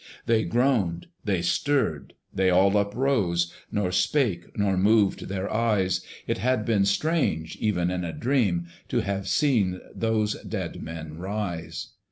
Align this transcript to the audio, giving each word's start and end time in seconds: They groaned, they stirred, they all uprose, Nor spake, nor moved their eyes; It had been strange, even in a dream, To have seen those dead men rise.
They 0.25 0.45
groaned, 0.45 1.09
they 1.23 1.43
stirred, 1.43 2.15
they 2.33 2.49
all 2.49 2.75
uprose, 2.75 3.53
Nor 3.71 3.91
spake, 3.91 4.57
nor 4.57 4.75
moved 4.75 5.27
their 5.27 5.47
eyes; 5.53 6.01
It 6.25 6.39
had 6.39 6.65
been 6.65 6.85
strange, 6.85 7.55
even 7.57 7.91
in 7.91 8.03
a 8.03 8.11
dream, 8.11 8.65
To 8.89 9.01
have 9.01 9.27
seen 9.27 9.79
those 9.95 10.41
dead 10.41 10.81
men 10.81 11.19
rise. 11.19 11.89